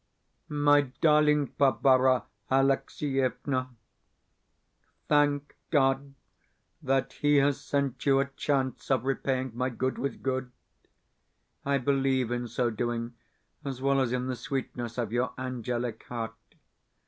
[0.49, 3.69] MY DARLING BARBARA ALEXIEVNA,
[5.07, 6.15] Thank God
[6.81, 10.51] that He has sent you a chance of repaying my good with good.
[11.63, 13.13] I believe in so doing,
[13.63, 16.33] as well as in the sweetness of your angelic heart.